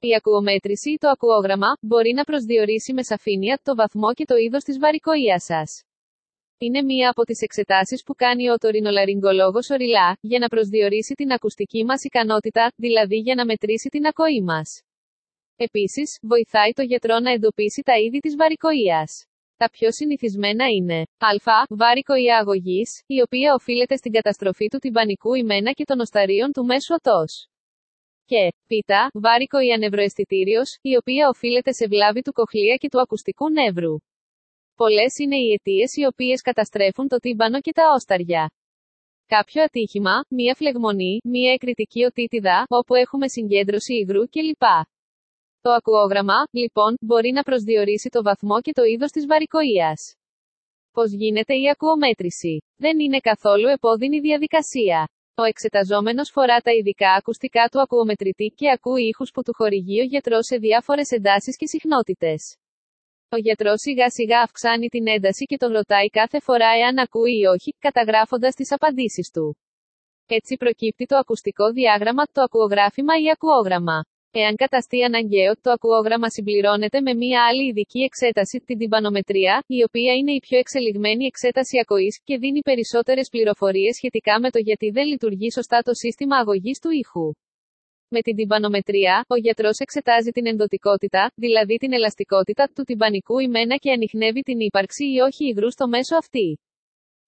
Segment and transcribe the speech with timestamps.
[0.00, 4.62] Η ακουομέτρηση ή το ακουόγραμμα μπορεί να προσδιορίσει με σαφήνεια το βαθμό και το είδος
[4.64, 5.82] της βαρικοΐας σας.
[6.58, 11.84] Είναι μία από τις εξετάσεις που κάνει ο τωρινολαριγκολόγος οριλά, για να προσδιορίσει την ακουστική
[11.84, 14.82] μας ικανότητα, δηλαδή για να μετρήσει την ακοή μας.
[15.56, 19.12] Επίσης, βοηθάει το γιατρό να εντοπίσει τα είδη της βαρικοΐας.
[19.56, 21.64] Τα πιο συνηθισμένα είναι Α.
[21.68, 26.94] Βάρικοϊα αγωγής, η οποία οφείλεται στην καταστροφή του τυμπανικού ημένα και των οσταρίων του μέσου
[26.98, 27.48] οτός.
[28.30, 28.72] Και Π.
[29.12, 33.96] Βάρικοϊα νευροαισθητήριος, η οποία οφείλεται σε βλάβη του κοχλία και του ακουστικού νεύρου.
[34.74, 38.50] Πολλές είναι οι αιτίες οι οποίες καταστρέφουν το τύμπανο και τα όσταρια.
[39.26, 44.64] Κάποιο ατύχημα, μία φλεγμονή, μία εκρητική οτίτιδα, όπου έχουμε συγκέντρωση υγρού κλπ.
[45.60, 50.02] Το ακουόγραμμα, λοιπόν, μπορεί να προσδιορίσει το βαθμό και το είδος της βαρικοΐας.
[50.92, 55.08] Πώς γίνεται η ακουομέτρηση; Δεν είναι καθόλου επώδυνη διαδικασία.
[55.38, 60.04] Ο εξεταζόμενος φορά τα ειδικά ακουστικά του ακουομετρητή και ακούει ήχους που του χορηγεί ο
[60.04, 62.56] γιατρός σε διάφορες εντάσεις και συχνότητες.
[63.28, 67.44] Ο γιατρός σιγά σιγά αυξάνει την ένταση και τον ρωτάει κάθε φορά εάν ακούει ή
[67.44, 69.58] όχι, καταγράφοντας τις απαντήσεις του.
[70.26, 74.04] Έτσι προκύπτει το ακουστικό διάγραμμα, το ακουογράφημα ή ακουόγραμμα.
[74.42, 80.12] Εάν καταστεί αναγκαίο, το ακουόγραμμα συμπληρώνεται με μία άλλη ειδική εξέταση, την τυμπανομετρία, η οποία
[80.14, 85.06] είναι η πιο εξελιγμένη εξέταση ακοής και δίνει περισσότερες πληροφορίες σχετικά με το γιατί δεν
[85.06, 87.28] λειτουργεί σωστά το σύστημα αγωγής του ήχου.
[88.14, 93.90] Με την τυμπανομετρία, ο γιατρός εξετάζει την ενδοτικότητα, δηλαδή την ελαστικότητα του τυμπανικού ημένα και
[93.90, 96.58] ανοιχνεύει την ύπαρξη ή όχι υγρού στο μέσο αυτή.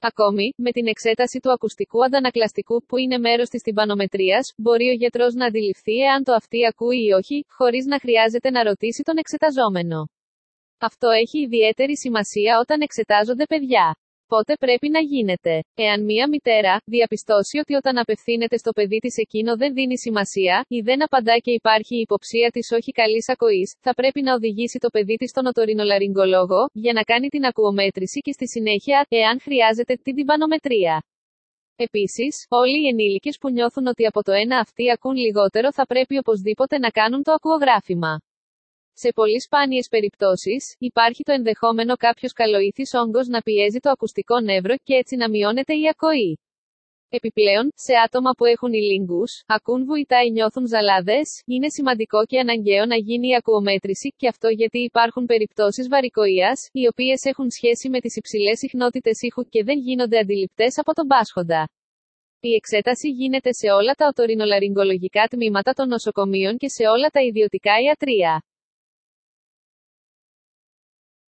[0.00, 5.34] Ακόμη, με την εξέταση του ακουστικού αντανακλαστικού που είναι μέρος της τυμπανομετρίας, μπορεί ο γιατρός
[5.34, 10.08] να αντιληφθεί εάν το αυτή ακούει ή όχι, χωρίς να χρειάζεται να ρωτήσει τον εξεταζόμενο.
[10.78, 13.96] Αυτό έχει ιδιαίτερη σημασία όταν εξετάζονται παιδιά.
[14.28, 15.62] Πότε πρέπει να γίνεται.
[15.74, 20.80] Εάν μία μητέρα διαπιστώσει ότι όταν απευθύνεται στο παιδί της εκείνο δεν δίνει σημασία, ή
[20.80, 24.88] δεν απαντά και υπάρχει η υποψία της όχι καλής ακοής, θα πρέπει να οδηγήσει το
[24.88, 30.14] παιδί της στον οτορινολαριγκολόγο, για να κάνει την ακουομέτρηση και στη συνέχεια, εάν χρειάζεται, την
[30.14, 31.04] τυμπανομετρία.
[31.76, 36.18] Επίσης, όλοι οι ενήλικες που νιώθουν ότι από το ένα αυτοί ακούν λιγότερο θα πρέπει
[36.18, 38.20] οπωσδήποτε να κάνουν το ακουογράφημα.
[39.02, 44.74] Σε πολύ σπάνιες περιπτώσεις, υπάρχει το ενδεχόμενο κάποιος καλοήθης όγκος να πιέζει το ακουστικό νεύρο
[44.86, 46.38] και έτσι να μειώνεται η ακοή.
[47.08, 52.84] Επιπλέον, σε άτομα που έχουν ηλίγκου, ακούν βουητά ή νιώθουν ζαλάδες, είναι σημαντικό και αναγκαίο
[52.86, 57.98] να γίνει η ακουομέτρηση, και αυτό γιατί υπάρχουν περιπτώσεις βαρικοία, οι οποίες έχουν σχέση με
[58.00, 61.70] τις υψηλές συχνότητες ήχου και δεν γίνονται αντιληπτές από τον πάσχοντα.
[62.40, 67.72] Η εξέταση γίνεται σε όλα τα οτορινολαριγκολογικά τμήματα των νοσοκομείων και σε όλα τα ιδιωτικά
[67.86, 68.42] ιατρία.